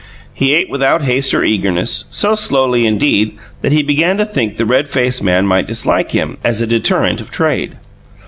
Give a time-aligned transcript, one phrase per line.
[0.33, 4.65] He ate without haste or eagerness so slowly, indeed, that he began to think the
[4.65, 7.75] redfaced man might dislike him, as a deterrent of trade.